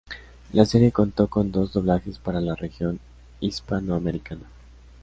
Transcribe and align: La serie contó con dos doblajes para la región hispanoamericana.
La 0.53 0.65
serie 0.65 0.91
contó 0.91 1.27
con 1.27 1.51
dos 1.51 1.73
doblajes 1.73 2.17
para 2.17 2.41
la 2.41 2.55
región 2.55 2.99
hispanoamericana. 3.39 4.47